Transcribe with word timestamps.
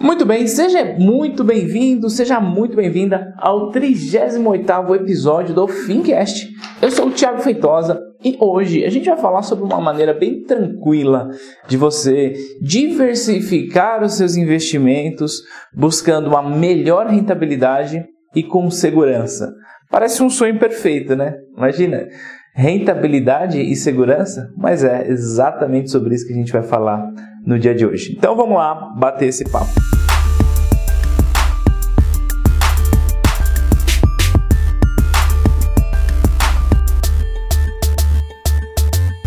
Muito 0.00 0.24
bem, 0.24 0.46
seja 0.46 0.94
muito 0.96 1.42
bem-vindo, 1.42 2.08
seja 2.08 2.40
muito 2.40 2.76
bem-vinda 2.76 3.34
ao 3.36 3.72
38º 3.72 4.94
episódio 4.94 5.52
do 5.52 5.66
Fincast. 5.66 6.48
Eu 6.80 6.88
sou 6.92 7.08
o 7.08 7.10
Thiago 7.10 7.40
Feitosa 7.40 8.00
e 8.24 8.36
hoje 8.40 8.84
a 8.84 8.90
gente 8.90 9.08
vai 9.08 9.16
falar 9.16 9.42
sobre 9.42 9.64
uma 9.64 9.80
maneira 9.80 10.14
bem 10.14 10.44
tranquila 10.44 11.28
de 11.66 11.76
você 11.76 12.32
diversificar 12.62 14.04
os 14.04 14.14
seus 14.14 14.36
investimentos 14.36 15.42
buscando 15.74 16.28
uma 16.28 16.48
melhor 16.48 17.08
rentabilidade 17.08 18.04
e 18.36 18.44
com 18.44 18.70
segurança. 18.70 19.52
Parece 19.90 20.22
um 20.22 20.30
sonho 20.30 20.60
perfeito, 20.60 21.16
né? 21.16 21.34
Imagina, 21.56 22.06
rentabilidade 22.54 23.60
e 23.60 23.74
segurança, 23.74 24.48
mas 24.56 24.84
é 24.84 25.08
exatamente 25.08 25.90
sobre 25.90 26.14
isso 26.14 26.24
que 26.24 26.32
a 26.32 26.36
gente 26.36 26.52
vai 26.52 26.62
falar 26.62 27.04
no 27.48 27.58
dia 27.58 27.74
de 27.74 27.86
hoje. 27.86 28.14
Então 28.16 28.36
vamos 28.36 28.58
lá 28.58 28.74
bater 28.94 29.28
esse 29.28 29.42
papo. 29.50 29.72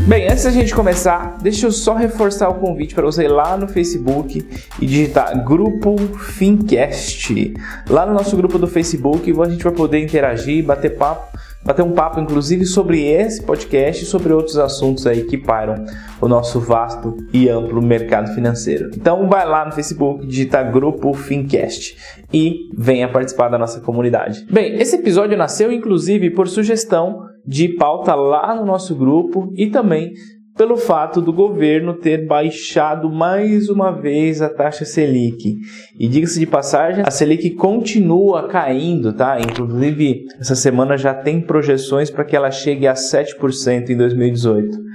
Bem, 0.08 0.28
antes 0.28 0.44
da 0.44 0.52
gente 0.52 0.76
começar, 0.76 1.38
deixa 1.42 1.66
eu 1.66 1.72
só 1.72 1.96
reforçar 1.96 2.50
o 2.50 2.56
convite 2.56 2.94
para 2.94 3.06
você 3.06 3.24
ir 3.24 3.28
lá 3.30 3.58
no 3.58 3.68
Facebook 3.68 4.46
e 4.80 4.86
digitar 4.86 5.44
Grupo 5.44 5.96
Fincast. 6.18 7.54
Lá 7.90 8.06
no 8.06 8.14
nosso 8.14 8.36
grupo 8.36 8.60
do 8.60 8.68
Facebook 8.68 9.32
a 9.32 9.50
gente 9.50 9.64
vai 9.64 9.74
poder 9.74 10.00
interagir, 10.00 10.64
bater 10.64 10.96
papo 10.96 11.36
bater 11.64 11.84
um 11.84 11.92
papo, 11.92 12.20
inclusive, 12.20 12.66
sobre 12.66 13.04
esse 13.06 13.44
podcast 13.44 14.04
e 14.04 14.08
sobre 14.08 14.34
outros 14.34 14.58
assuntos 14.58 15.06
aí 15.06 15.24
que 15.24 15.38
pairam 15.38 15.86
o 16.20 16.28
nosso 16.28 16.60
vasto 16.60 17.18
e 17.34 17.50
amplo 17.50 17.82
mercado 17.82 18.34
financeiro. 18.34 18.90
Então, 18.96 19.28
vai 19.30 19.48
lá 19.48 19.66
no 19.66 19.72
Facebook, 19.72 20.26
digita 20.26 20.64
Grupo 20.64 21.14
Fincast 21.14 21.96
e 22.34 22.70
venha 22.78 23.12
participar 23.12 23.50
da 23.50 23.58
nossa 23.58 23.80
comunidade. 23.82 24.46
Bem, 24.50 24.76
esse 24.80 24.96
episódio 24.96 25.38
nasceu, 25.38 25.72
inclusive, 25.72 26.32
por 26.32 26.48
sugestão 26.48 27.26
de 27.46 27.70
pauta 27.70 28.14
lá 28.14 28.56
no 28.56 28.66
nosso 28.66 28.96
grupo 28.96 29.52
e 29.56 29.68
também 29.68 30.14
pelo 30.62 30.78
fato 30.78 31.20
do 31.20 31.34
governo 31.34 31.96
ter 31.96 32.28
baixado 32.28 33.10
mais 33.10 33.68
uma 33.68 33.90
vez 33.90 34.44
a 34.44 34.48
taxa 34.48 34.86
Selic. 34.86 35.58
E 36.00 36.08
diga-se 36.08 36.40
de 36.40 36.46
passagem, 36.46 37.04
a 37.04 37.10
Selic 37.10 37.50
continua 37.56 38.48
caindo, 38.48 39.12
tá? 39.12 39.40
Inclusive, 39.42 40.28
essa 40.40 40.56
semana 40.56 40.96
já 40.98 41.16
tem 41.16 41.42
projeções 41.42 42.12
para 42.12 42.24
que 42.24 42.36
ela 42.36 42.52
chegue 42.52 42.86
a 42.86 42.94
7% 42.94 43.90
em 43.90 43.98
2018 43.98 44.92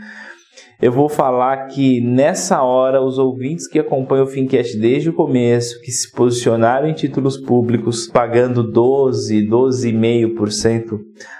eu 0.80 0.92
vou 0.92 1.08
falar 1.08 1.68
que 1.68 2.00
nessa 2.02 2.62
hora 2.62 3.02
os 3.02 3.18
ouvintes 3.18 3.66
que 3.66 3.78
acompanham 3.78 4.24
o 4.24 4.28
Fincast 4.28 4.78
desde 4.78 5.08
o 5.08 5.12
começo, 5.12 5.80
que 5.80 5.90
se 5.90 6.12
posicionaram 6.12 6.86
em 6.88 6.92
títulos 6.92 7.38
públicos 7.38 8.06
pagando 8.06 8.62
12, 8.62 9.48
12,5% 9.48 10.98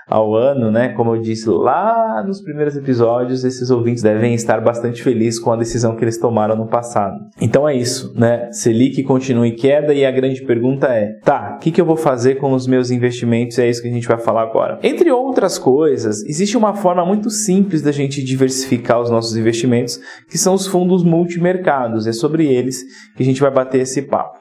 ao 0.08 0.34
ano, 0.34 0.70
né? 0.70 0.90
Como 0.90 1.14
eu 1.14 1.20
disse 1.20 1.48
lá 1.48 2.22
nos 2.26 2.40
primeiros 2.40 2.76
episódios, 2.76 3.44
esses 3.44 3.70
ouvintes 3.70 4.02
devem 4.02 4.34
estar 4.34 4.60
bastante 4.60 5.02
felizes 5.02 5.40
com 5.40 5.52
a 5.52 5.56
decisão 5.56 5.96
que 5.96 6.04
eles 6.04 6.18
tomaram 6.18 6.56
no 6.56 6.66
passado. 6.66 7.16
Então 7.40 7.68
é 7.68 7.74
isso, 7.74 8.14
né? 8.16 8.50
Selic 8.52 9.02
continua 9.02 9.46
em 9.46 9.54
queda 9.54 9.92
e 9.92 10.06
a 10.06 10.10
grande 10.10 10.42
pergunta 10.42 10.86
é: 10.86 11.18
tá, 11.24 11.56
o 11.56 11.58
que, 11.58 11.70
que 11.70 11.80
eu 11.80 11.84
vou 11.84 11.96
fazer 11.96 12.36
com 12.36 12.52
os 12.52 12.66
meus 12.66 12.90
investimentos? 12.90 13.58
É 13.58 13.68
isso 13.68 13.82
que 13.82 13.88
a 13.88 13.92
gente 13.92 14.06
vai 14.06 14.18
falar 14.18 14.42
agora. 14.42 14.78
Entre 14.82 15.10
outras 15.10 15.58
coisas, 15.58 16.24
existe 16.24 16.56
uma 16.56 16.74
forma 16.74 17.04
muito 17.04 17.28
simples 17.28 17.82
da 17.82 17.92
gente 17.92 18.22
diversificar 18.22 19.00
os 19.02 19.10
nossos 19.10 19.25
nossos 19.26 19.36
investimentos, 19.36 20.00
que 20.28 20.38
são 20.38 20.54
os 20.54 20.66
fundos 20.66 21.02
multimercados. 21.02 22.06
É 22.06 22.12
sobre 22.12 22.46
eles 22.46 22.82
que 23.16 23.22
a 23.22 23.26
gente 23.26 23.40
vai 23.40 23.50
bater 23.50 23.80
esse 23.80 24.02
papo. 24.02 24.38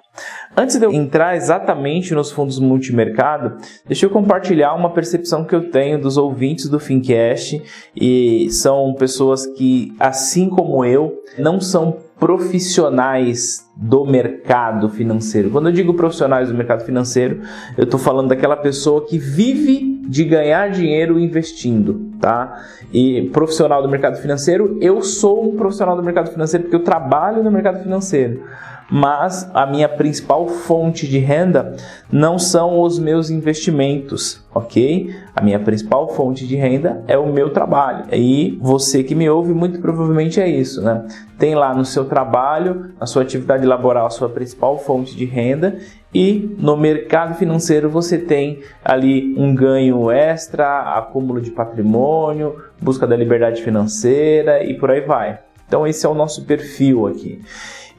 Antes 0.55 0.77
de 0.77 0.85
eu 0.85 0.93
entrar 0.93 1.35
exatamente 1.35 2.13
nos 2.13 2.31
fundos 2.31 2.57
multimercado, 2.57 3.57
deixa 3.85 4.05
eu 4.05 4.09
compartilhar 4.09 4.73
uma 4.73 4.89
percepção 4.89 5.43
que 5.43 5.53
eu 5.53 5.69
tenho 5.69 5.99
dos 5.99 6.15
ouvintes 6.15 6.69
do 6.69 6.79
Fincast 6.79 7.61
e 7.93 8.49
são 8.51 8.93
pessoas 8.93 9.45
que, 9.45 9.93
assim 9.99 10.47
como 10.47 10.85
eu, 10.85 11.13
não 11.37 11.59
são 11.59 11.97
profissionais 12.19 13.69
do 13.75 14.05
mercado 14.05 14.89
financeiro. 14.89 15.49
Quando 15.49 15.67
eu 15.67 15.73
digo 15.73 15.93
profissionais 15.93 16.49
do 16.49 16.55
mercado 16.55 16.85
financeiro, 16.85 17.41
eu 17.77 17.83
estou 17.83 17.99
falando 17.99 18.29
daquela 18.29 18.55
pessoa 18.55 19.05
que 19.05 19.17
vive 19.17 20.01
de 20.07 20.23
ganhar 20.23 20.69
dinheiro 20.69 21.19
investindo, 21.19 22.11
tá? 22.19 22.63
E 22.93 23.29
profissional 23.33 23.81
do 23.81 23.89
mercado 23.89 24.17
financeiro, 24.17 24.77
eu 24.81 25.01
sou 25.01 25.49
um 25.49 25.57
profissional 25.57 25.95
do 25.95 26.03
mercado 26.03 26.31
financeiro 26.31 26.63
porque 26.63 26.75
eu 26.75 26.83
trabalho 26.83 27.43
no 27.43 27.51
mercado 27.51 27.83
financeiro 27.83 28.43
mas 28.89 29.49
a 29.53 29.65
minha 29.65 29.89
principal 29.89 30.47
fonte 30.47 31.07
de 31.07 31.17
renda 31.17 31.75
não 32.11 32.37
são 32.37 32.79
os 32.79 32.99
meus 32.99 33.29
investimentos, 33.29 34.45
ok? 34.53 35.13
A 35.35 35.41
minha 35.41 35.59
principal 35.59 36.07
fonte 36.09 36.47
de 36.47 36.55
renda 36.55 37.03
é 37.07 37.17
o 37.17 37.31
meu 37.31 37.49
trabalho. 37.49 38.05
E 38.11 38.57
você 38.61 39.03
que 39.03 39.15
me 39.15 39.29
ouve, 39.29 39.53
muito 39.53 39.79
provavelmente 39.79 40.39
é 40.39 40.47
isso, 40.47 40.81
né? 40.81 41.05
Tem 41.37 41.55
lá 41.55 41.73
no 41.73 41.83
seu 41.83 42.05
trabalho, 42.05 42.91
na 42.99 43.05
sua 43.05 43.23
atividade 43.23 43.65
laboral, 43.65 44.05
a 44.05 44.11
sua 44.11 44.29
principal 44.29 44.77
fonte 44.77 45.15
de 45.15 45.25
renda 45.25 45.77
e 46.13 46.55
no 46.57 46.77
mercado 46.77 47.35
financeiro 47.35 47.89
você 47.89 48.17
tem 48.17 48.61
ali 48.83 49.35
um 49.37 49.53
ganho 49.53 50.09
extra, 50.09 50.95
acúmulo 50.97 51.41
de 51.41 51.51
patrimônio, 51.51 52.63
busca 52.81 53.05
da 53.05 53.17
liberdade 53.17 53.61
financeira 53.61 54.63
e 54.63 54.75
por 54.75 54.91
aí 54.91 55.01
vai. 55.01 55.44
Então 55.67 55.85
esse 55.85 56.05
é 56.05 56.09
o 56.09 56.13
nosso 56.13 56.45
perfil 56.45 57.07
aqui. 57.07 57.41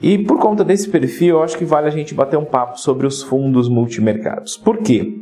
E 0.00 0.18
por 0.18 0.38
conta 0.38 0.62
desse 0.62 0.88
perfil, 0.88 1.36
eu 1.36 1.42
acho 1.42 1.56
que 1.56 1.64
vale 1.64 1.86
a 1.86 1.90
gente 1.90 2.14
bater 2.14 2.36
um 2.36 2.44
papo 2.44 2.78
sobre 2.78 3.06
os 3.06 3.22
fundos 3.22 3.68
multimercados. 3.68 4.56
Por 4.56 4.78
quê? 4.78 5.20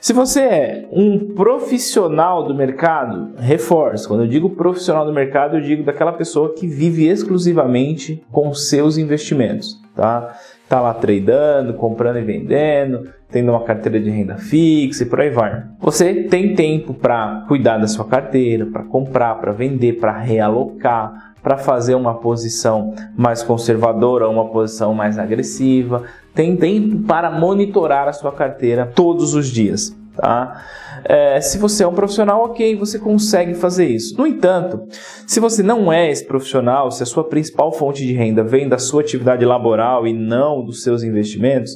Se 0.00 0.12
você 0.12 0.40
é 0.40 0.88
um 0.90 1.34
profissional 1.34 2.42
do 2.46 2.54
mercado, 2.54 3.34
reforço. 3.38 4.08
Quando 4.08 4.22
eu 4.22 4.26
digo 4.26 4.50
profissional 4.50 5.04
do 5.04 5.12
mercado, 5.12 5.56
eu 5.56 5.60
digo 5.60 5.82
daquela 5.82 6.12
pessoa 6.12 6.54
que 6.54 6.66
vive 6.66 7.06
exclusivamente 7.06 8.22
com 8.32 8.52
seus 8.54 8.96
investimentos, 8.96 9.78
tá? 9.94 10.34
Tá 10.68 10.80
lá 10.80 10.94
tradando, 10.94 11.74
comprando 11.74 12.18
e 12.18 12.22
vendendo, 12.22 13.10
tendo 13.30 13.50
uma 13.50 13.64
carteira 13.64 14.00
de 14.00 14.08
renda 14.08 14.36
fixa 14.36 15.02
e 15.02 15.06
por 15.06 15.20
aí 15.20 15.28
vai. 15.28 15.64
Você 15.80 16.14
tem 16.24 16.54
tempo 16.54 16.94
para 16.94 17.44
cuidar 17.48 17.76
da 17.76 17.86
sua 17.86 18.06
carteira, 18.06 18.66
para 18.66 18.84
comprar, 18.84 19.34
para 19.34 19.52
vender, 19.52 19.94
para 19.94 20.16
realocar, 20.16 21.29
para 21.42 21.56
fazer 21.56 21.94
uma 21.94 22.14
posição 22.14 22.94
mais 23.16 23.42
conservadora, 23.42 24.28
uma 24.28 24.48
posição 24.48 24.94
mais 24.94 25.18
agressiva. 25.18 26.04
Tem 26.34 26.56
tempo 26.56 27.02
para 27.06 27.30
monitorar 27.30 28.08
a 28.08 28.12
sua 28.12 28.32
carteira 28.32 28.86
todos 28.86 29.34
os 29.34 29.48
dias. 29.48 29.96
Tá? 30.16 30.64
É, 31.04 31.40
se 31.40 31.56
você 31.56 31.82
é 31.82 31.86
um 31.86 31.94
profissional, 31.94 32.44
ok, 32.44 32.76
você 32.76 32.98
consegue 32.98 33.54
fazer 33.54 33.86
isso. 33.86 34.16
No 34.18 34.26
entanto, 34.26 34.82
se 35.26 35.40
você 35.40 35.62
não 35.62 35.92
é 35.92 36.10
esse 36.10 36.24
profissional, 36.26 36.90
se 36.90 37.02
a 37.02 37.06
sua 37.06 37.24
principal 37.24 37.72
fonte 37.72 38.04
de 38.06 38.12
renda 38.12 38.42
vem 38.42 38.68
da 38.68 38.78
sua 38.78 39.00
atividade 39.00 39.44
laboral 39.44 40.06
e 40.06 40.12
não 40.12 40.62
dos 40.62 40.82
seus 40.82 41.02
investimentos, 41.02 41.72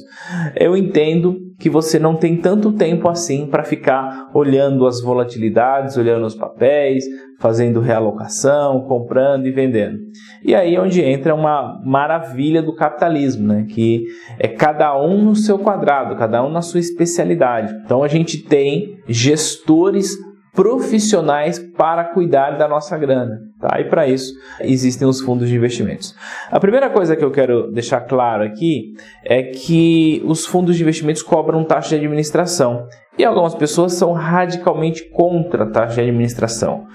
eu 0.55 0.77
entendo 0.77 1.44
que 1.59 1.69
você 1.69 1.97
não 1.97 2.15
tem 2.15 2.35
tanto 2.37 2.73
tempo 2.73 3.07
assim 3.07 3.47
para 3.47 3.63
ficar 3.63 4.29
olhando 4.33 4.85
as 4.85 5.01
volatilidades, 5.01 5.95
olhando 5.95 6.25
os 6.25 6.35
papéis, 6.35 7.05
fazendo 7.39 7.79
realocação, 7.79 8.81
comprando 8.81 9.47
e 9.47 9.51
vendendo. 9.51 9.97
E 10.43 10.53
aí 10.53 10.75
é 10.75 10.81
onde 10.81 11.01
entra 11.01 11.33
uma 11.33 11.81
maravilha 11.85 12.61
do 12.61 12.75
capitalismo, 12.75 13.47
né? 13.47 13.65
que 13.69 14.05
é 14.37 14.47
cada 14.47 14.97
um 14.99 15.23
no 15.23 15.35
seu 15.35 15.57
quadrado, 15.57 16.15
cada 16.17 16.43
um 16.43 16.49
na 16.49 16.61
sua 16.61 16.79
especialidade. 16.79 17.73
Então 17.85 18.03
a 18.03 18.07
gente 18.07 18.43
tem 18.43 18.97
gestores 19.07 20.15
profissionais 20.55 21.59
para 21.59 22.05
cuidar 22.05 22.51
da 22.51 22.67
nossa 22.67 22.97
grana. 22.97 23.37
Tá? 23.59 23.79
E 23.79 23.85
para 23.85 24.07
isso 24.07 24.33
existem 24.61 25.07
os 25.07 25.21
fundos 25.21 25.49
de 25.49 25.55
investimentos. 25.55 26.15
A 26.49 26.59
primeira 26.59 26.89
coisa 26.89 27.15
que 27.15 27.23
eu 27.23 27.31
quero 27.31 27.71
deixar 27.71 28.01
claro 28.01 28.43
aqui 28.43 28.93
é 29.23 29.43
que 29.43 30.23
os 30.25 30.45
fundos 30.45 30.77
de 30.77 30.83
investimentos 30.83 31.21
cobram 31.21 31.63
taxa 31.63 31.89
de 31.89 32.05
administração. 32.05 32.87
E 33.17 33.23
algumas 33.23 33.55
pessoas 33.55 33.93
são 33.93 34.11
radicalmente 34.11 35.09
contra 35.11 35.63
a 35.63 35.69
taxa 35.69 35.95
de 35.95 36.01
administração. 36.01 36.85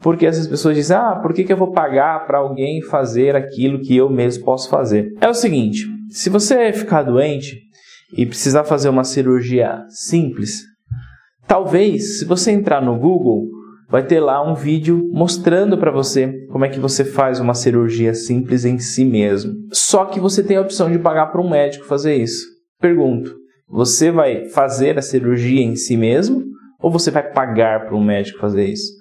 Porque 0.00 0.26
essas 0.26 0.46
pessoas 0.46 0.76
dizem: 0.76 0.96
ah, 0.96 1.18
por 1.22 1.32
que, 1.32 1.44
que 1.44 1.52
eu 1.52 1.56
vou 1.56 1.70
pagar 1.70 2.26
para 2.26 2.38
alguém 2.38 2.82
fazer 2.82 3.36
aquilo 3.36 3.80
que 3.80 3.96
eu 3.96 4.08
mesmo 4.08 4.44
posso 4.44 4.70
fazer? 4.70 5.12
É 5.20 5.28
o 5.28 5.34
seguinte: 5.34 5.86
se 6.10 6.30
você 6.30 6.72
ficar 6.72 7.02
doente 7.02 7.58
e 8.16 8.24
precisar 8.24 8.64
fazer 8.64 8.88
uma 8.88 9.04
cirurgia 9.04 9.84
simples, 9.88 10.62
Talvez, 11.46 12.18
se 12.18 12.24
você 12.24 12.50
entrar 12.50 12.82
no 12.82 12.98
Google, 12.98 13.46
vai 13.88 14.04
ter 14.04 14.20
lá 14.20 14.42
um 14.42 14.54
vídeo 14.54 15.08
mostrando 15.12 15.78
para 15.78 15.90
você 15.90 16.46
como 16.50 16.64
é 16.64 16.68
que 16.68 16.80
você 16.80 17.04
faz 17.04 17.38
uma 17.38 17.54
cirurgia 17.54 18.14
simples 18.14 18.64
em 18.64 18.78
si 18.78 19.04
mesmo. 19.04 19.52
Só 19.72 20.06
que 20.06 20.18
você 20.18 20.42
tem 20.42 20.56
a 20.56 20.62
opção 20.62 20.90
de 20.90 20.98
pagar 20.98 21.26
para 21.26 21.40
um 21.40 21.48
médico 21.48 21.86
fazer 21.86 22.16
isso. 22.16 22.44
Pergunto: 22.80 23.34
você 23.68 24.10
vai 24.10 24.46
fazer 24.46 24.98
a 24.98 25.02
cirurgia 25.02 25.62
em 25.62 25.76
si 25.76 25.96
mesmo 25.96 26.44
ou 26.80 26.90
você 26.90 27.10
vai 27.10 27.22
pagar 27.22 27.86
para 27.86 27.96
um 27.96 28.04
médico 28.04 28.40
fazer 28.40 28.64
isso? 28.64 28.96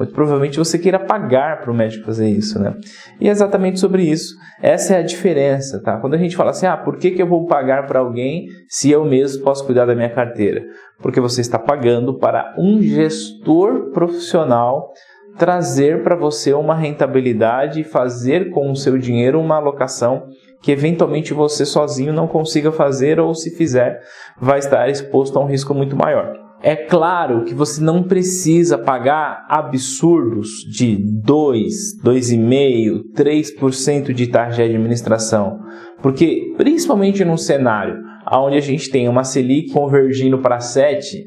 muito 0.00 0.14
provavelmente 0.14 0.58
você 0.58 0.78
queira 0.78 0.98
pagar 0.98 1.60
para 1.60 1.70
o 1.70 1.74
médico 1.74 2.06
fazer 2.06 2.28
isso, 2.28 2.58
né? 2.58 2.74
E 3.20 3.28
é 3.28 3.30
exatamente 3.30 3.78
sobre 3.80 4.02
isso. 4.02 4.34
Essa 4.62 4.94
é 4.94 4.98
a 4.98 5.02
diferença, 5.02 5.82
tá? 5.82 5.98
Quando 5.98 6.14
a 6.14 6.18
gente 6.18 6.36
fala 6.36 6.50
assim, 6.50 6.66
ah, 6.66 6.76
por 6.76 6.96
que, 6.96 7.10
que 7.10 7.22
eu 7.22 7.26
vou 7.26 7.46
pagar 7.46 7.86
para 7.86 7.98
alguém 7.98 8.46
se 8.68 8.90
eu 8.90 9.04
mesmo 9.04 9.42
posso 9.42 9.64
cuidar 9.66 9.86
da 9.86 9.94
minha 9.94 10.08
carteira? 10.08 10.62
Porque 11.00 11.20
você 11.20 11.40
está 11.40 11.58
pagando 11.58 12.18
para 12.18 12.54
um 12.58 12.80
gestor 12.80 13.90
profissional 13.92 14.92
trazer 15.38 16.02
para 16.02 16.16
você 16.16 16.52
uma 16.52 16.74
rentabilidade 16.74 17.80
e 17.80 17.84
fazer 17.84 18.50
com 18.50 18.70
o 18.70 18.76
seu 18.76 18.98
dinheiro 18.98 19.40
uma 19.40 19.56
alocação 19.56 20.24
que 20.60 20.70
eventualmente 20.70 21.32
você 21.32 21.64
sozinho 21.64 22.12
não 22.12 22.26
consiga 22.26 22.70
fazer 22.70 23.18
ou 23.18 23.34
se 23.34 23.56
fizer 23.56 24.00
vai 24.38 24.58
estar 24.58 24.88
exposto 24.88 25.38
a 25.38 25.42
um 25.42 25.46
risco 25.46 25.72
muito 25.74 25.96
maior. 25.96 26.34
É 26.62 26.76
claro 26.76 27.44
que 27.44 27.54
você 27.54 27.82
não 27.82 28.02
precisa 28.02 28.76
pagar 28.76 29.46
absurdos 29.48 30.50
de 30.70 30.94
2, 31.24 32.02
2,5, 32.04 33.00
3% 33.16 34.12
de 34.12 34.26
taxa 34.26 34.56
de 34.56 34.74
administração, 34.74 35.58
porque 36.02 36.52
principalmente 36.58 37.24
num 37.24 37.38
cenário 37.38 37.98
onde 38.38 38.56
a 38.56 38.60
gente 38.60 38.90
tem 38.90 39.08
uma 39.08 39.24
Selic 39.24 39.72
convergindo 39.72 40.38
para 40.38 40.60
7, 40.60 41.24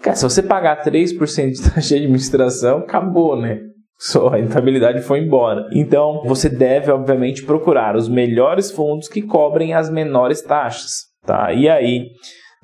cara, 0.00 0.16
se 0.16 0.24
você 0.24 0.42
pagar 0.42 0.82
3% 0.84 1.52
de 1.52 1.62
taxa 1.62 1.88
de 1.88 1.94
administração, 1.96 2.78
acabou, 2.78 3.40
né? 3.40 3.60
Sua 3.98 4.36
rentabilidade 4.36 5.00
foi 5.02 5.20
embora. 5.20 5.68
Então, 5.72 6.22
você 6.24 6.48
deve, 6.48 6.90
obviamente, 6.90 7.44
procurar 7.44 7.94
os 7.94 8.08
melhores 8.08 8.70
fundos 8.70 9.06
que 9.06 9.22
cobrem 9.22 9.74
as 9.74 9.88
menores 9.88 10.42
taxas, 10.42 11.04
tá? 11.24 11.52
E 11.52 11.68
aí, 11.68 12.08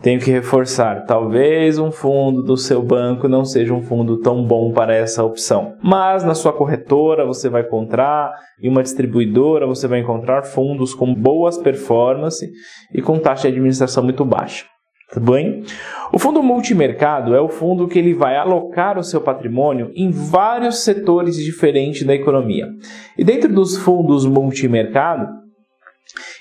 tenho 0.01 0.21
que 0.21 0.31
reforçar, 0.31 1.05
talvez 1.07 1.79
um 1.79 1.91
fundo 1.91 2.43
do 2.43 2.57
seu 2.57 2.83
banco 2.83 3.29
não 3.29 3.45
seja 3.45 3.75
um 3.75 3.83
fundo 3.83 4.21
tão 4.21 4.45
bom 4.45 4.73
para 4.73 4.95
essa 4.95 5.25
opção. 5.25 5.75
Mas 5.83 6.23
na 6.23 6.35
sua 6.35 6.53
corretora 6.53 7.27
você 7.27 7.49
vai 7.49 7.63
encontrar, 7.63 8.33
em 8.63 8.69
uma 8.69 8.83
distribuidora 8.83 9.67
você 9.67 9.89
vai 9.89 9.99
encontrar 9.99 10.43
fundos 10.43 10.95
com 10.95 11.13
boas 11.13 11.59
performances 11.59 12.49
e 12.95 13.03
com 13.03 13.19
taxa 13.19 13.43
de 13.43 13.55
administração 13.55 14.05
muito 14.05 14.25
baixa. 14.25 14.65
Tudo 15.13 15.33
bem? 15.33 15.65
O 16.13 16.19
fundo 16.19 16.43
multimercado 16.43 17.35
é 17.35 17.41
o 17.41 17.49
fundo 17.49 17.89
que 17.89 17.99
ele 17.99 18.13
vai 18.13 18.37
alocar 18.37 18.99
o 18.99 19.03
seu 19.03 19.23
patrimônio 19.23 19.91
em 19.97 20.11
vários 20.11 20.85
setores 20.85 21.37
diferentes 21.37 22.07
da 22.07 22.15
economia. 22.15 22.69
E 23.17 23.25
dentro 23.25 23.53
dos 23.53 23.77
fundos 23.77 24.27
multimercado, 24.27 25.27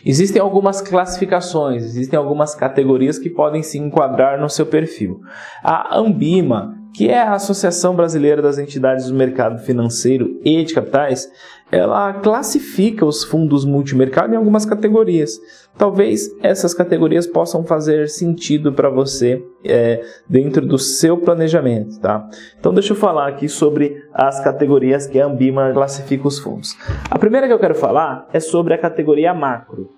existem 0.05 0.41
algumas 0.41 0.81
classificações, 0.81 1.83
existem 1.83 2.17
algumas 2.17 2.55
categorias 2.55 3.17
que 3.17 3.29
podem 3.29 3.63
se 3.63 3.77
enquadrar 3.77 4.39
no 4.39 4.49
seu 4.49 4.65
perfil. 4.65 5.21
A 5.63 5.97
Ambima 5.97 6.77
que 6.97 7.09
é 7.09 7.21
a 7.21 7.35
Associação 7.35 7.95
Brasileira 7.95 8.41
das 8.41 8.57
Entidades 8.57 9.05
do 9.05 9.13
Mercado 9.13 9.59
Financeiro 9.59 10.39
e 10.43 10.63
de 10.63 10.73
Capitais, 10.73 11.29
ela 11.71 12.13
classifica 12.13 13.05
os 13.05 13.23
fundos 13.23 13.65
multimercado 13.65 14.33
em 14.33 14.37
algumas 14.37 14.65
categorias. 14.65 15.39
Talvez 15.77 16.33
essas 16.41 16.73
categorias 16.73 17.27
possam 17.27 17.63
fazer 17.63 18.07
sentido 18.07 18.71
para 18.71 18.89
você 18.89 19.43
é, 19.63 20.01
dentro 20.27 20.65
do 20.65 20.77
seu 20.79 21.17
planejamento, 21.17 21.99
tá? 21.99 22.27
Então 22.59 22.73
deixa 22.73 22.93
eu 22.93 22.97
falar 22.97 23.27
aqui 23.27 23.49
sobre 23.49 24.03
as 24.13 24.39
categorias 24.43 25.07
que 25.07 25.19
a 25.19 25.25
Ambima 25.25 25.71
classifica 25.73 26.27
os 26.27 26.39
fundos. 26.39 26.75
A 27.11 27.19
primeira 27.19 27.47
que 27.47 27.53
eu 27.53 27.59
quero 27.59 27.75
falar 27.75 28.27
é 28.31 28.39
sobre 28.39 28.73
a 28.73 28.77
categoria 28.77 29.33
macro. 29.33 29.89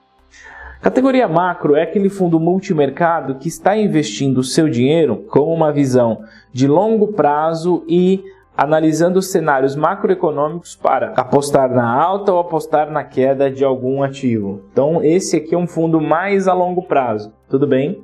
Categoria 0.81 1.27
macro 1.27 1.75
é 1.75 1.83
aquele 1.83 2.09
fundo 2.09 2.39
multimercado 2.39 3.35
que 3.35 3.49
está 3.49 3.77
investindo 3.77 4.37
o 4.37 4.43
seu 4.43 4.69
dinheiro 4.69 5.25
com 5.27 5.53
uma 5.53 5.73
visão 5.73 6.23
de 6.53 6.67
longo 6.67 7.09
prazo 7.09 7.83
e 7.87 8.23
analisando 8.61 9.19
os 9.19 9.31
cenários 9.31 9.75
macroeconômicos 9.75 10.75
para 10.75 11.13
apostar 11.15 11.69
na 11.73 11.89
alta 11.89 12.33
ou 12.33 12.39
apostar 12.39 12.91
na 12.91 13.03
queda 13.03 13.49
de 13.49 13.63
algum 13.63 14.03
ativo. 14.03 14.61
Então, 14.71 15.03
esse 15.03 15.37
aqui 15.37 15.55
é 15.55 15.57
um 15.57 15.67
fundo 15.67 16.01
mais 16.01 16.47
a 16.47 16.53
longo 16.53 16.83
prazo, 16.83 17.31
tudo 17.49 17.65
bem? 17.65 18.03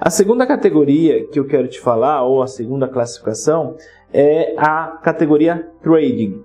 A 0.00 0.10
segunda 0.10 0.46
categoria 0.46 1.26
que 1.26 1.38
eu 1.38 1.46
quero 1.46 1.68
te 1.68 1.80
falar, 1.80 2.22
ou 2.22 2.42
a 2.42 2.46
segunda 2.46 2.88
classificação, 2.88 3.76
é 4.12 4.54
a 4.56 4.98
categoria 5.02 5.68
trading. 5.82 6.42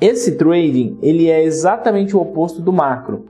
Esse 0.00 0.36
trading 0.36 0.98
ele 1.02 1.28
é 1.28 1.42
exatamente 1.42 2.16
o 2.16 2.20
oposto 2.20 2.62
do 2.62 2.72
macro 2.72 3.26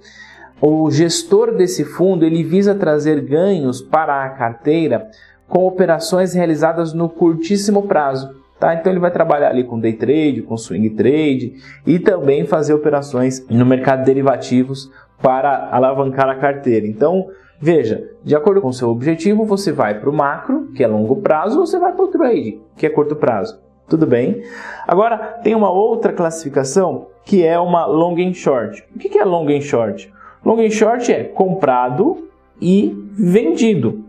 o 0.60 0.90
gestor 0.90 1.54
desse 1.54 1.84
fundo 1.84 2.22
ele 2.22 2.44
visa 2.44 2.74
trazer 2.74 3.22
ganhos 3.22 3.80
para 3.80 4.24
a 4.24 4.28
carteira 4.28 5.08
com 5.48 5.66
operações 5.66 6.34
realizadas 6.34 6.92
no 6.92 7.08
curtíssimo 7.08 7.88
prazo. 7.88 8.39
Tá? 8.60 8.74
Então 8.74 8.92
ele 8.92 9.00
vai 9.00 9.10
trabalhar 9.10 9.48
ali 9.48 9.64
com 9.64 9.80
day 9.80 9.94
trade, 9.94 10.42
com 10.42 10.54
swing 10.54 10.90
trade 10.90 11.54
e 11.86 11.98
também 11.98 12.44
fazer 12.44 12.74
operações 12.74 13.44
no 13.48 13.64
mercado 13.64 14.00
de 14.00 14.04
derivativos 14.04 14.92
para 15.22 15.70
alavancar 15.72 16.28
a 16.28 16.34
carteira. 16.34 16.86
Então, 16.86 17.28
veja, 17.58 18.06
de 18.22 18.36
acordo 18.36 18.60
com 18.60 18.68
o 18.68 18.72
seu 18.72 18.90
objetivo, 18.90 19.46
você 19.46 19.72
vai 19.72 19.98
para 19.98 20.10
o 20.10 20.12
macro, 20.12 20.68
que 20.76 20.84
é 20.84 20.86
longo 20.86 21.16
prazo, 21.16 21.58
ou 21.58 21.66
você 21.66 21.78
vai 21.78 21.94
para 21.94 22.04
o 22.04 22.08
trade, 22.08 22.60
que 22.76 22.84
é 22.84 22.90
curto 22.90 23.16
prazo. 23.16 23.58
Tudo 23.88 24.06
bem? 24.06 24.42
Agora, 24.86 25.16
tem 25.42 25.54
uma 25.54 25.70
outra 25.70 26.12
classificação 26.12 27.06
que 27.24 27.42
é 27.42 27.58
uma 27.58 27.86
long 27.86 28.16
and 28.18 28.34
short. 28.34 28.84
O 28.94 28.98
que 28.98 29.18
é 29.18 29.24
long 29.24 29.48
and 29.48 29.62
short? 29.62 30.12
Long 30.44 30.60
and 30.60 30.70
short 30.70 31.10
é 31.10 31.24
comprado 31.24 32.28
e 32.60 32.94
vendido. 33.12 34.04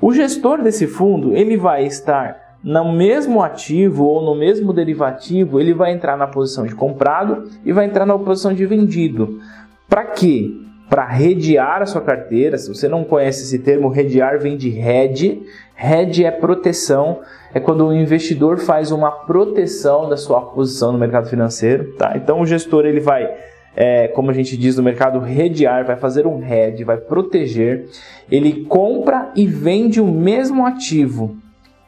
O 0.00 0.12
gestor 0.12 0.62
desse 0.62 0.86
fundo 0.86 1.36
ele 1.36 1.56
vai 1.56 1.84
estar 1.84 2.49
no 2.62 2.92
mesmo 2.92 3.42
ativo 3.42 4.04
ou 4.04 4.22
no 4.22 4.34
mesmo 4.34 4.72
derivativo, 4.72 5.58
ele 5.58 5.72
vai 5.72 5.92
entrar 5.92 6.16
na 6.16 6.26
posição 6.26 6.66
de 6.66 6.74
comprado 6.74 7.44
e 7.64 7.72
vai 7.72 7.86
entrar 7.86 8.04
na 8.04 8.18
posição 8.18 8.52
de 8.52 8.66
vendido. 8.66 9.40
Para 9.88 10.04
quê? 10.04 10.50
Para 10.88 11.06
redear 11.06 11.80
a 11.80 11.86
sua 11.86 12.02
carteira. 12.02 12.58
Se 12.58 12.68
você 12.68 12.88
não 12.88 13.04
conhece 13.04 13.44
esse 13.44 13.58
termo, 13.60 13.88
redear 13.88 14.38
vem 14.38 14.56
de 14.56 14.78
hedge. 14.78 15.42
Hedge 15.76 16.24
é 16.24 16.30
proteção, 16.30 17.20
é 17.54 17.60
quando 17.60 17.86
o 17.86 17.94
investidor 17.94 18.58
faz 18.58 18.92
uma 18.92 19.10
proteção 19.10 20.08
da 20.08 20.16
sua 20.16 20.42
posição 20.42 20.92
no 20.92 20.98
mercado 20.98 21.28
financeiro. 21.28 21.94
Tá? 21.96 22.12
Então 22.16 22.40
o 22.40 22.46
gestor 22.46 22.84
ele 22.84 23.00
vai 23.00 23.26
é, 23.74 24.08
como 24.08 24.30
a 24.30 24.34
gente 24.34 24.56
diz 24.56 24.76
no 24.76 24.82
mercado, 24.82 25.20
redear, 25.20 25.86
vai 25.86 25.96
fazer 25.96 26.26
um 26.26 26.38
head, 26.38 26.82
vai 26.84 26.96
proteger. 26.96 27.86
Ele 28.30 28.64
compra 28.64 29.30
e 29.34 29.46
vende 29.46 30.00
o 30.00 30.06
mesmo 30.06 30.66
ativo. 30.66 31.36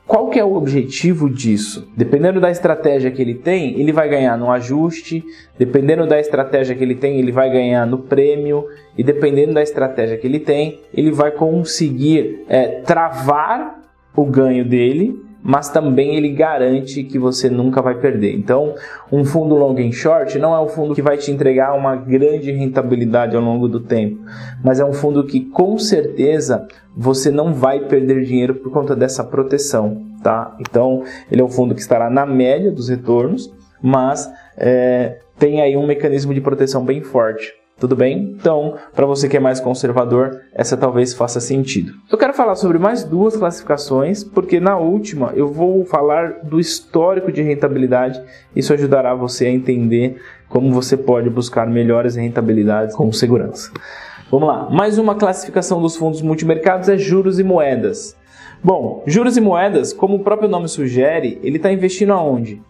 Qual 0.06 0.28
que 0.28 0.38
é 0.38 0.44
o 0.44 0.54
objetivo 0.54 1.30
disso? 1.30 1.88
Dependendo 1.96 2.40
da 2.40 2.50
estratégia 2.50 3.10
que 3.10 3.22
ele 3.22 3.34
tem, 3.34 3.80
ele 3.80 3.92
vai 3.92 4.08
ganhar 4.08 4.36
no 4.36 4.50
ajuste, 4.50 5.24
dependendo 5.58 6.06
da 6.06 6.18
estratégia 6.18 6.74
que 6.74 6.82
ele 6.82 6.96
tem, 6.96 7.18
ele 7.18 7.32
vai 7.32 7.50
ganhar 7.50 7.86
no 7.86 7.98
prêmio, 7.98 8.66
e 8.98 9.02
dependendo 9.02 9.54
da 9.54 9.62
estratégia 9.62 10.18
que 10.18 10.26
ele 10.26 10.40
tem, 10.40 10.80
ele 10.92 11.12
vai 11.12 11.30
conseguir 11.30 12.44
é, 12.48 12.80
travar 12.80 13.80
o 14.14 14.24
ganho 14.24 14.64
dele 14.64 15.18
mas 15.42 15.68
também 15.68 16.14
ele 16.14 16.30
garante 16.30 17.02
que 17.02 17.18
você 17.18 17.50
nunca 17.50 17.82
vai 17.82 17.96
perder. 17.96 18.34
Então, 18.34 18.74
um 19.10 19.24
fundo 19.24 19.54
long 19.54 19.76
and 19.78 19.92
short 19.92 20.38
não 20.38 20.54
é 20.54 20.60
um 20.60 20.68
fundo 20.68 20.94
que 20.94 21.02
vai 21.02 21.16
te 21.16 21.30
entregar 21.30 21.74
uma 21.74 21.96
grande 21.96 22.52
rentabilidade 22.52 23.34
ao 23.34 23.42
longo 23.42 23.66
do 23.66 23.80
tempo, 23.80 24.20
mas 24.62 24.78
é 24.78 24.84
um 24.84 24.92
fundo 24.92 25.24
que 25.24 25.40
com 25.40 25.76
certeza 25.78 26.66
você 26.96 27.30
não 27.30 27.52
vai 27.52 27.80
perder 27.80 28.24
dinheiro 28.24 28.54
por 28.54 28.70
conta 28.70 28.94
dessa 28.94 29.24
proteção, 29.24 30.02
tá? 30.22 30.54
Então, 30.60 31.02
ele 31.30 31.40
é 31.40 31.44
um 31.44 31.50
fundo 31.50 31.74
que 31.74 31.80
estará 31.80 32.08
na 32.08 32.24
média 32.24 32.70
dos 32.70 32.88
retornos, 32.88 33.52
mas 33.82 34.30
é, 34.56 35.18
tem 35.38 35.60
aí 35.60 35.76
um 35.76 35.86
mecanismo 35.86 36.32
de 36.32 36.40
proteção 36.40 36.84
bem 36.84 37.02
forte. 37.02 37.61
Tudo 37.82 37.96
bem? 37.96 38.36
Então, 38.38 38.76
para 38.94 39.04
você 39.04 39.28
que 39.28 39.36
é 39.36 39.40
mais 39.40 39.58
conservador, 39.58 40.40
essa 40.54 40.76
talvez 40.76 41.12
faça 41.14 41.40
sentido. 41.40 41.92
Eu 42.08 42.16
quero 42.16 42.32
falar 42.32 42.54
sobre 42.54 42.78
mais 42.78 43.02
duas 43.02 43.36
classificações, 43.36 44.22
porque 44.22 44.60
na 44.60 44.78
última 44.78 45.32
eu 45.34 45.48
vou 45.48 45.84
falar 45.84 46.44
do 46.44 46.60
histórico 46.60 47.32
de 47.32 47.42
rentabilidade. 47.42 48.22
Isso 48.54 48.72
ajudará 48.72 49.16
você 49.16 49.46
a 49.46 49.50
entender 49.50 50.22
como 50.48 50.72
você 50.72 50.96
pode 50.96 51.28
buscar 51.28 51.66
melhores 51.66 52.14
rentabilidades 52.14 52.94
com 52.94 53.10
segurança. 53.12 53.72
Vamos 54.30 54.46
lá. 54.46 54.70
Mais 54.70 54.96
uma 54.96 55.16
classificação 55.16 55.82
dos 55.82 55.96
fundos 55.96 56.22
multimercados 56.22 56.88
é 56.88 56.96
juros 56.96 57.40
e 57.40 57.42
moedas. 57.42 58.16
Bom, 58.62 59.02
juros 59.08 59.36
e 59.36 59.40
moedas, 59.40 59.92
como 59.92 60.14
o 60.14 60.22
próprio 60.22 60.48
nome 60.48 60.68
sugere, 60.68 61.40
ele 61.42 61.56
está 61.56 61.72
investindo 61.72 62.12
aonde? 62.12 62.62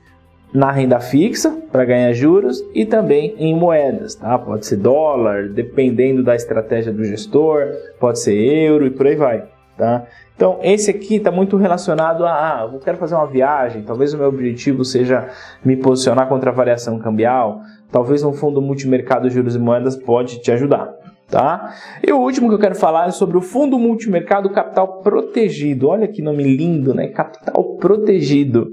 Na 0.52 0.70
renda 0.70 1.00
fixa 1.00 1.50
para 1.70 1.84
ganhar 1.84 2.12
juros 2.12 2.62
e 2.74 2.84
também 2.84 3.34
em 3.38 3.54
moedas, 3.54 4.14
tá? 4.14 4.38
Pode 4.38 4.66
ser 4.66 4.76
dólar, 4.76 5.48
dependendo 5.48 6.22
da 6.22 6.36
estratégia 6.36 6.92
do 6.92 7.04
gestor, 7.04 7.68
pode 7.98 8.20
ser 8.20 8.34
euro 8.34 8.86
e 8.86 8.90
por 8.90 9.06
aí 9.06 9.16
vai, 9.16 9.44
tá? 9.76 10.04
Então 10.36 10.58
esse 10.62 10.90
aqui 10.90 11.16
está 11.16 11.30
muito 11.30 11.56
relacionado 11.56 12.26
a, 12.26 12.32
ah, 12.32 12.70
eu 12.70 12.78
quero 12.80 12.98
fazer 12.98 13.14
uma 13.14 13.26
viagem, 13.26 13.82
talvez 13.82 14.12
o 14.12 14.18
meu 14.18 14.28
objetivo 14.28 14.84
seja 14.84 15.28
me 15.64 15.76
posicionar 15.76 16.28
contra 16.28 16.50
a 16.50 16.54
variação 16.54 16.98
cambial, 16.98 17.60
talvez 17.90 18.22
um 18.22 18.32
fundo 18.32 18.60
multimercado 18.60 19.30
juros 19.30 19.56
e 19.56 19.58
moedas 19.58 19.96
pode 19.96 20.42
te 20.42 20.52
ajudar. 20.52 20.92
Tá? 21.30 21.72
E 22.06 22.12
o 22.12 22.18
último 22.18 22.46
que 22.50 22.54
eu 22.56 22.58
quero 22.58 22.74
falar 22.74 23.08
é 23.08 23.10
sobre 23.10 23.38
o 23.38 23.40
Fundo 23.40 23.78
Multimercado 23.78 24.50
Capital 24.50 25.00
Protegido. 25.00 25.88
Olha 25.88 26.06
que 26.06 26.20
nome 26.20 26.42
lindo, 26.42 26.92
né? 26.92 27.08
Capital 27.08 27.76
Protegido. 27.76 28.68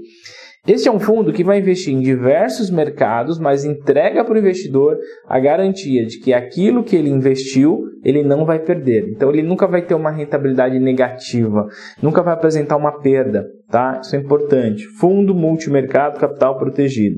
Este 0.66 0.88
é 0.88 0.92
um 0.92 1.00
fundo 1.00 1.32
que 1.32 1.42
vai 1.42 1.58
investir 1.58 1.94
em 1.94 2.00
diversos 2.00 2.70
mercados, 2.70 3.38
mas 3.38 3.64
entrega 3.64 4.22
para 4.22 4.34
o 4.34 4.38
investidor 4.38 4.98
a 5.26 5.40
garantia 5.40 6.04
de 6.04 6.20
que 6.20 6.34
aquilo 6.34 6.84
que 6.84 6.94
ele 6.94 7.08
investiu, 7.08 7.80
ele 8.04 8.22
não 8.22 8.44
vai 8.44 8.58
perder. 8.58 9.08
Então 9.08 9.30
ele 9.30 9.42
nunca 9.42 9.66
vai 9.66 9.80
ter 9.80 9.94
uma 9.94 10.10
rentabilidade 10.10 10.78
negativa, 10.78 11.66
nunca 12.02 12.22
vai 12.22 12.34
apresentar 12.34 12.76
uma 12.76 13.00
perda, 13.00 13.46
tá? 13.70 14.00
Isso 14.02 14.14
é 14.14 14.18
importante. 14.18 14.84
Fundo 14.98 15.34
multimercado 15.34 16.20
capital 16.20 16.58
protegido. 16.58 17.16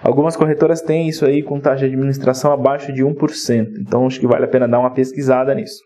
Algumas 0.00 0.36
corretoras 0.36 0.80
têm 0.80 1.08
isso 1.08 1.26
aí 1.26 1.42
com 1.42 1.58
taxa 1.58 1.88
de 1.88 1.94
administração 1.94 2.52
abaixo 2.52 2.92
de 2.92 3.04
1%. 3.04 3.66
Então 3.80 4.06
acho 4.06 4.20
que 4.20 4.26
vale 4.26 4.44
a 4.44 4.48
pena 4.48 4.68
dar 4.68 4.78
uma 4.78 4.94
pesquisada 4.94 5.52
nisso. 5.52 5.80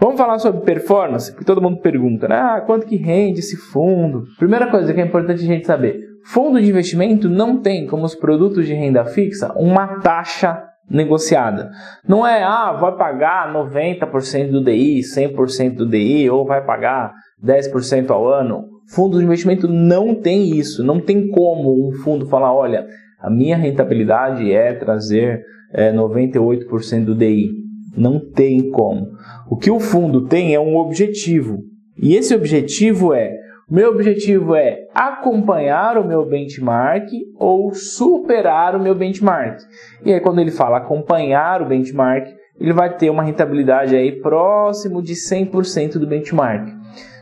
Vamos 0.00 0.16
falar 0.16 0.38
sobre 0.38 0.62
performance, 0.62 1.30
porque 1.30 1.44
todo 1.44 1.62
mundo 1.62 1.80
pergunta, 1.80 2.26
né? 2.26 2.36
Ah, 2.36 2.62
quanto 2.66 2.86
que 2.86 2.96
rende 2.96 3.40
esse 3.40 3.56
fundo? 3.56 4.24
Primeira 4.38 4.68
coisa 4.68 4.92
que 4.92 5.00
é 5.00 5.04
importante 5.04 5.42
a 5.42 5.46
gente 5.46 5.66
saber, 5.66 6.00
fundo 6.24 6.60
de 6.60 6.68
investimento 6.68 7.28
não 7.28 7.60
tem, 7.60 7.86
como 7.86 8.04
os 8.04 8.14
produtos 8.14 8.66
de 8.66 8.74
renda 8.74 9.04
fixa, 9.04 9.52
uma 9.56 10.00
taxa 10.00 10.62
negociada. 10.90 11.70
Não 12.06 12.26
é, 12.26 12.42
ah, 12.42 12.72
vai 12.72 12.96
pagar 12.96 13.52
90% 13.52 14.50
do 14.50 14.62
DI, 14.62 15.00
100% 15.00 15.76
do 15.76 15.88
DI, 15.88 16.28
ou 16.30 16.46
vai 16.46 16.64
pagar 16.64 17.12
10% 17.42 18.10
ao 18.10 18.28
ano. 18.28 18.64
Fundo 18.90 19.18
de 19.18 19.24
investimento 19.24 19.66
não 19.66 20.14
tem 20.14 20.56
isso. 20.56 20.84
Não 20.84 21.00
tem 21.00 21.28
como 21.28 21.88
um 21.88 21.92
fundo 22.02 22.26
falar, 22.26 22.52
olha, 22.52 22.86
a 23.20 23.30
minha 23.30 23.56
rentabilidade 23.56 24.52
é 24.52 24.74
trazer 24.74 25.42
é, 25.72 25.92
98% 25.92 27.04
do 27.04 27.14
DI. 27.14 27.50
Não 27.96 28.20
tem 28.20 28.70
como. 28.70 29.06
O 29.48 29.56
que 29.56 29.70
o 29.70 29.80
fundo 29.80 30.26
tem 30.26 30.54
é 30.54 30.60
um 30.60 30.76
objetivo. 30.76 31.58
E 31.96 32.16
esse 32.16 32.34
objetivo 32.34 33.14
é: 33.14 33.32
meu 33.70 33.90
objetivo 33.90 34.54
é 34.54 34.86
acompanhar 34.94 35.96
o 35.96 36.06
meu 36.06 36.24
benchmark 36.26 37.08
ou 37.38 37.72
superar 37.74 38.76
o 38.76 38.80
meu 38.80 38.94
benchmark. 38.94 39.58
E 40.04 40.12
aí, 40.12 40.20
quando 40.20 40.40
ele 40.40 40.50
fala 40.50 40.76
acompanhar 40.76 41.62
o 41.62 41.66
benchmark, 41.66 42.28
ele 42.60 42.72
vai 42.72 42.94
ter 42.94 43.08
uma 43.08 43.22
rentabilidade 43.22 43.96
aí 43.96 44.20
próximo 44.20 45.02
de 45.02 45.14
100% 45.14 45.98
do 45.98 46.06
benchmark. 46.06 46.68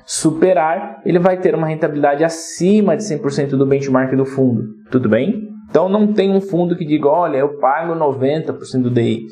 Superar, 0.04 1.00
ele 1.06 1.20
vai 1.20 1.38
ter 1.38 1.54
uma 1.54 1.66
rentabilidade 1.66 2.24
acima 2.24 2.96
de 2.96 3.04
100% 3.04 3.50
do 3.50 3.64
benchmark 3.64 4.14
do 4.16 4.26
fundo. 4.26 4.64
Tudo 4.90 5.08
bem? 5.08 5.48
Então 5.70 5.88
não 5.88 6.12
tem 6.12 6.34
um 6.34 6.40
fundo 6.40 6.76
que 6.76 6.84
diga, 6.84 7.08
olha, 7.08 7.38
eu 7.38 7.56
pago 7.58 7.94
90% 7.94 8.82
do 8.82 8.90
DI. 8.90 9.26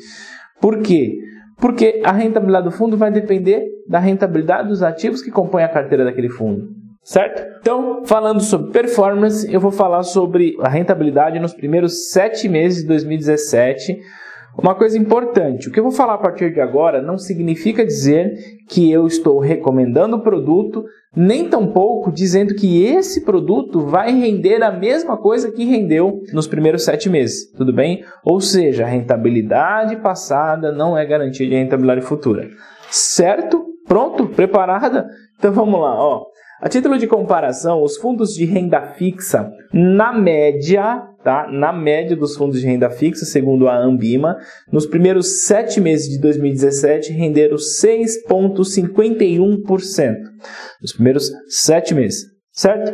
Por 0.61 0.79
quê? 0.79 1.17
Porque 1.59 2.01
a 2.03 2.11
rentabilidade 2.11 2.65
do 2.65 2.71
fundo 2.71 2.97
vai 2.97 3.11
depender 3.11 3.63
da 3.87 3.99
rentabilidade 3.99 4.69
dos 4.69 4.81
ativos 4.81 5.21
que 5.21 5.29
compõem 5.29 5.63
a 5.63 5.69
carteira 5.69 6.05
daquele 6.05 6.29
fundo. 6.29 6.80
Certo? 7.03 7.59
Então, 7.59 8.05
falando 8.05 8.41
sobre 8.41 8.71
performance, 8.71 9.51
eu 9.51 9.59
vou 9.59 9.71
falar 9.71 10.03
sobre 10.03 10.55
a 10.59 10.69
rentabilidade 10.69 11.39
nos 11.39 11.53
primeiros 11.53 12.09
sete 12.11 12.47
meses 12.47 12.81
de 12.81 12.87
2017 12.87 13.99
uma 14.57 14.75
coisa 14.75 14.97
importante, 14.97 15.69
o 15.69 15.71
que 15.71 15.79
eu 15.79 15.83
vou 15.83 15.93
falar 15.93 16.15
a 16.15 16.17
partir 16.17 16.53
de 16.53 16.59
agora 16.59 17.01
não 17.01 17.17
significa 17.17 17.85
dizer 17.85 18.33
que 18.67 18.91
eu 18.91 19.07
estou 19.07 19.39
recomendando 19.39 20.17
o 20.17 20.21
produto, 20.21 20.83
nem 21.15 21.47
tampouco 21.47 22.11
dizendo 22.11 22.53
que 22.53 22.83
esse 22.83 23.23
produto 23.23 23.79
vai 23.85 24.11
render 24.11 24.61
a 24.61 24.71
mesma 24.71 25.17
coisa 25.17 25.51
que 25.51 25.63
rendeu 25.63 26.21
nos 26.33 26.47
primeiros 26.47 26.83
sete 26.83 27.09
meses, 27.09 27.49
tudo 27.53 27.73
bem? 27.73 28.03
Ou 28.25 28.41
seja, 28.41 28.83
a 28.83 28.87
rentabilidade 28.87 29.95
passada 29.97 30.71
não 30.71 30.97
é 30.97 31.05
garantia 31.05 31.47
de 31.47 31.55
rentabilidade 31.55 32.01
futura. 32.01 32.49
Certo? 32.89 33.65
Pronto? 33.87 34.27
Preparada? 34.27 35.07
Então 35.39 35.51
vamos 35.53 35.79
lá, 35.79 35.95
ó. 35.95 36.25
A 36.61 36.69
título 36.69 36.97
de 36.99 37.07
comparação, 37.07 37.81
os 37.81 37.97
fundos 37.97 38.35
de 38.35 38.45
renda 38.45 38.93
fixa, 38.93 39.51
na 39.73 40.13
média, 40.13 41.01
tá? 41.23 41.49
Na 41.51 41.73
média 41.73 42.15
dos 42.15 42.37
fundos 42.37 42.61
de 42.61 42.67
renda 42.67 42.91
fixa, 42.91 43.25
segundo 43.25 43.67
a 43.67 43.75
Ambima, 43.75 44.37
nos 44.71 44.85
primeiros 44.85 45.41
sete 45.41 45.81
meses 45.81 46.07
de 46.07 46.21
2017 46.21 47.13
renderam 47.13 47.55
6,51%. 47.55 50.13
Nos 50.79 50.93
primeiros 50.93 51.31
sete 51.47 51.95
meses, 51.95 52.25
certo? 52.51 52.93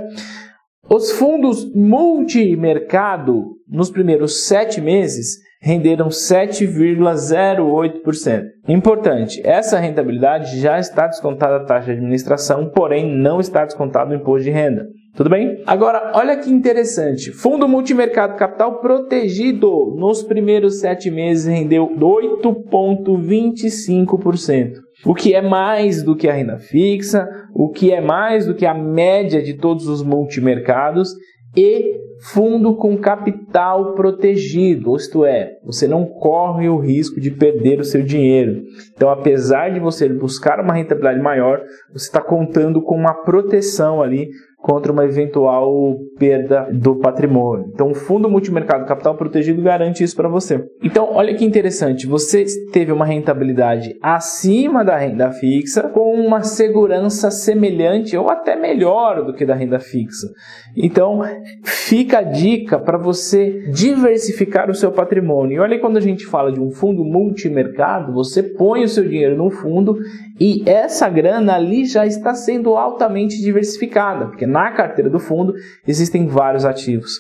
Os 0.89 1.11
fundos 1.11 1.69
multimercado, 1.75 3.57
nos 3.67 3.91
primeiros 3.91 4.47
sete 4.47 4.79
meses, 4.79 5.45
renderam 5.67 6.07
7,08%. 6.07 8.43
Importante, 8.69 9.41
essa 9.43 9.77
rentabilidade 9.77 10.57
já 10.61 10.79
está 10.79 11.07
descontada 11.07 11.57
a 11.57 11.65
taxa 11.65 11.87
de 11.87 11.97
administração, 11.97 12.71
porém 12.73 13.13
não 13.13 13.41
está 13.41 13.65
descontado 13.65 14.11
o 14.11 14.15
imposto 14.15 14.45
de 14.45 14.51
renda. 14.51 14.85
Tudo 15.13 15.29
bem? 15.29 15.61
Agora, 15.65 16.13
olha 16.15 16.37
que 16.37 16.49
interessante. 16.49 17.33
Fundo 17.33 17.67
Multimercado 17.67 18.37
Capital 18.37 18.79
protegido 18.79 19.93
nos 19.97 20.23
primeiros 20.23 20.79
sete 20.79 21.11
meses 21.11 21.47
rendeu 21.47 21.89
8,25%. 21.99 24.71
O 25.05 25.13
que 25.13 25.33
é 25.33 25.41
mais 25.41 26.01
do 26.01 26.15
que 26.15 26.29
a 26.29 26.33
renda 26.33 26.59
fixa, 26.59 27.27
o 27.53 27.69
que 27.69 27.91
é 27.91 27.99
mais 27.99 28.45
do 28.45 28.55
que 28.55 28.65
a 28.65 28.73
média 28.73 29.41
de 29.41 29.55
todos 29.55 29.85
os 29.87 30.01
multimercados 30.01 31.09
e 31.57 31.97
fundo 32.19 32.75
com 32.75 32.97
capital 32.97 33.93
protegido, 33.93 34.95
isto 34.95 35.25
é, 35.25 35.57
você 35.63 35.87
não 35.87 36.05
corre 36.05 36.69
o 36.69 36.77
risco 36.77 37.19
de 37.19 37.31
perder 37.31 37.79
o 37.79 37.83
seu 37.83 38.03
dinheiro. 38.03 38.63
Então, 38.95 39.09
apesar 39.09 39.69
de 39.69 39.79
você 39.79 40.07
buscar 40.07 40.59
uma 40.59 40.73
rentabilidade 40.73 41.21
maior, 41.21 41.61
você 41.91 42.05
está 42.05 42.21
contando 42.21 42.81
com 42.81 42.95
uma 42.95 43.13
proteção 43.23 44.01
ali 44.01 44.29
contra 44.57 44.91
uma 44.91 45.05
eventual 45.05 45.97
perda 46.17 46.67
do 46.73 46.95
patrimônio. 46.95 47.69
Então, 47.73 47.91
o 47.91 47.95
fundo 47.95 48.29
multimercado 48.29 48.85
capital 48.85 49.15
protegido 49.15 49.61
garante 49.61 50.03
isso 50.03 50.15
para 50.15 50.27
você. 50.27 50.65
Então, 50.83 51.09
olha 51.13 51.35
que 51.35 51.45
interessante, 51.45 52.07
você 52.07 52.43
teve 52.71 52.91
uma 52.91 53.05
rentabilidade 53.05 53.95
acima 54.01 54.83
da 54.83 54.97
renda 54.97 55.31
fixa 55.31 55.83
com 55.83 56.15
uma 56.15 56.41
segurança 56.41 57.29
semelhante 57.29 58.17
ou 58.17 58.29
até 58.29 58.55
melhor 58.55 59.23
do 59.23 59.33
que 59.33 59.45
da 59.45 59.53
renda 59.53 59.79
fixa. 59.79 60.27
Então, 60.75 61.21
fica 61.63 62.19
a 62.19 62.23
dica 62.23 62.79
para 62.79 62.97
você 62.97 63.69
diversificar 63.71 64.71
o 64.71 64.75
seu 64.75 64.91
patrimônio. 64.91 65.57
E 65.57 65.59
olha 65.59 65.79
quando 65.79 65.97
a 65.97 66.01
gente 66.01 66.25
fala 66.25 66.51
de 66.51 66.59
um 66.59 66.71
fundo 66.71 67.05
multimercado, 67.05 68.11
você 68.11 68.41
põe 68.41 68.83
o 68.83 68.87
seu 68.87 69.07
dinheiro 69.07 69.37
no 69.37 69.51
fundo 69.51 69.97
e 70.39 70.63
essa 70.67 71.07
grana 71.09 71.55
ali 71.55 71.85
já 71.85 72.05
está 72.05 72.33
sendo 72.33 72.75
altamente 72.75 73.39
diversificada, 73.39 74.27
porque 74.27 74.46
na 74.47 74.71
carteira 74.71 75.09
do 75.09 75.19
fundo 75.19 75.53
existem 75.85 76.27
vários 76.27 76.65
ativos. 76.65 77.19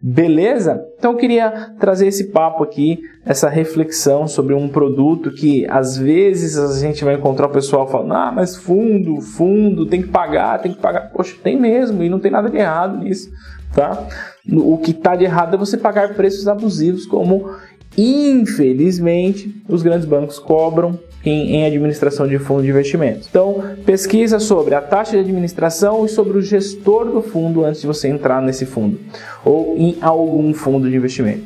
Beleza? 0.00 0.80
Então 0.96 1.10
eu 1.10 1.18
queria 1.18 1.74
trazer 1.80 2.06
esse 2.06 2.30
papo 2.30 2.62
aqui, 2.62 3.00
essa 3.26 3.48
reflexão 3.48 4.28
sobre 4.28 4.54
um 4.54 4.68
produto 4.68 5.32
que 5.32 5.66
às 5.68 5.98
vezes 5.98 6.56
a 6.56 6.78
gente 6.78 7.04
vai 7.04 7.14
encontrar 7.14 7.46
o 7.46 7.52
pessoal 7.52 7.88
falando: 7.88 8.14
"Ah, 8.14 8.30
mas 8.32 8.54
fundo, 8.54 9.20
fundo, 9.20 9.86
tem 9.86 10.00
que 10.00 10.08
pagar, 10.08 10.62
tem 10.62 10.72
que 10.72 10.80
pagar". 10.80 11.10
Poxa, 11.10 11.34
tem 11.42 11.58
mesmo 11.58 12.04
e 12.04 12.08
não 12.08 12.20
tem 12.20 12.30
nada 12.30 12.48
de 12.48 12.56
errado 12.58 12.98
nisso, 12.98 13.28
tá? 13.74 14.06
O 14.52 14.78
que 14.78 14.92
está 14.92 15.16
de 15.16 15.24
errado 15.24 15.54
é 15.54 15.58
você 15.58 15.76
pagar 15.76 16.14
preços 16.14 16.46
abusivos 16.46 17.04
como 17.04 17.50
infelizmente 17.96 19.62
os 19.68 19.82
grandes 19.82 20.06
bancos 20.06 20.38
cobram 20.38 20.98
em, 21.24 21.56
em, 21.56 21.66
administração 21.66 22.26
de 22.28 22.38
fundo 22.38 22.62
de 22.62 22.70
investimentos. 22.70 23.26
Então, 23.28 23.62
pesquisa 23.84 24.38
sobre 24.38 24.74
a 24.74 24.80
taxa 24.80 25.12
de 25.12 25.18
administração 25.18 26.04
e 26.04 26.08
sobre 26.08 26.38
o 26.38 26.42
gestor 26.42 27.06
do 27.06 27.20
fundo 27.20 27.64
antes 27.64 27.80
de 27.80 27.86
você 27.86 28.08
entrar 28.08 28.40
nesse 28.40 28.64
fundo 28.64 28.98
ou 29.44 29.76
em 29.76 29.96
algum 30.00 30.54
fundo 30.54 30.88
de 30.88 30.96
investimento. 30.96 31.44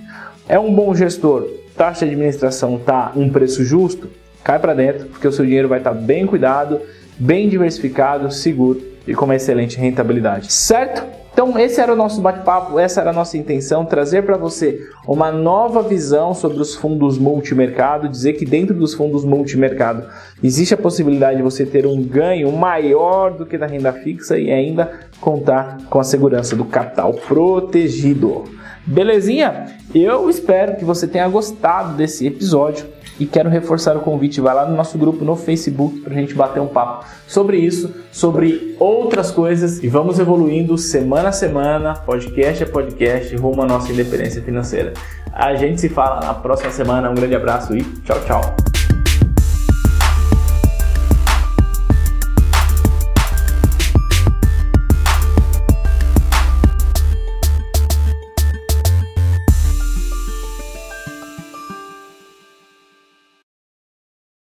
É 0.49 0.59
um 0.59 0.73
bom 0.75 0.95
gestor, 0.95 1.49
taxa 1.77 2.05
de 2.05 2.13
administração 2.13 2.77
está 2.77 3.13
um 3.17 3.31
preço 3.31 3.65
justo, 3.65 4.09
cai 4.45 4.59
para 4.59 4.75
dentro, 4.75 5.07
porque 5.07 5.27
o 5.27 5.33
seu 5.33 5.45
dinheiro 5.45 5.69
vai 5.69 5.79
estar 5.79 5.95
tá 5.95 6.01
bem 6.01 6.27
cuidado, 6.27 6.81
bem 7.19 7.49
diversificado, 7.49 8.31
seguro 8.31 8.83
e 9.07 9.15
com 9.15 9.25
uma 9.25 9.37
excelente 9.37 9.79
rentabilidade. 9.79 10.53
Certo? 10.53 11.22
Então, 11.33 11.59
esse 11.59 11.81
era 11.81 11.91
o 11.91 11.97
nosso 11.97 12.21
bate-papo, 12.21 12.79
essa 12.79 13.01
era 13.01 13.09
a 13.09 13.13
nossa 13.13 13.39
intenção, 13.39 13.87
trazer 13.87 14.23
para 14.23 14.37
você 14.37 14.87
uma 15.09 15.33
nova 15.33 15.83
visão 15.83 16.35
sobre 16.35 16.59
os 16.61 16.75
fundos 16.75 17.17
multimercado, 17.17 18.07
dizer 18.07 18.35
que 18.35 18.45
dentro 18.45 18.75
dos 18.75 18.93
fundos 18.93 19.25
multimercado 19.25 20.07
existe 20.45 20.75
a 20.75 20.77
possibilidade 20.77 21.39
de 21.39 21.43
você 21.43 21.65
ter 21.65 21.87
um 21.87 22.03
ganho 22.03 22.53
maior 22.53 23.33
do 23.33 23.47
que 23.47 23.57
da 23.57 23.67
renda 23.67 23.95
fixa 23.95 24.39
e 24.39 24.51
ainda 24.51 24.93
contar 25.23 25.79
com 25.89 25.99
a 25.99 26.05
segurança 26.05 26.55
do 26.55 26.67
capital 26.67 27.15
protegido. 27.15 28.45
Belezinha? 28.85 29.67
Eu 29.95 30.29
espero 30.29 30.77
que 30.77 30.85
você 30.85 31.07
tenha 31.07 31.29
gostado 31.29 31.95
desse 31.97 32.27
episódio 32.27 32.85
e 33.23 33.27
quero 33.27 33.49
reforçar 33.49 33.97
o 33.97 34.01
convite, 34.01 34.41
vai 34.41 34.53
lá 34.53 34.67
no 34.67 34.77
nosso 34.77 34.99
grupo 34.99 35.25
no 35.25 35.37
Facebook 35.37 36.01
para 36.01 36.13
a 36.13 36.17
gente 36.17 36.35
bater 36.35 36.61
um 36.61 36.67
papo 36.67 37.07
sobre 37.25 37.57
isso, 37.57 37.95
sobre 38.11 38.75
outras 38.81 39.31
coisas 39.31 39.81
e 39.81 39.87
vamos 39.87 40.19
evoluindo 40.19 40.77
semana 40.77 41.29
a 41.29 41.33
semana, 41.33 41.95
podcast 41.95 42.65
a 42.65 42.67
podcast, 42.67 43.37
rumo 43.37 43.63
à 43.63 43.67
nossa 43.67 43.93
independência 43.93 44.43
financeira. 44.43 44.93
A 45.33 45.55
gente 45.55 45.81
se 45.81 45.89
fala 45.89 46.21
na 46.21 46.35
próxima 46.35 46.73
semana, 46.73 47.11
um 47.11 47.15
grande 47.15 47.37
abraço 47.37 47.77
e 47.77 47.85
tchau, 48.03 48.19
tchau. 48.27 48.72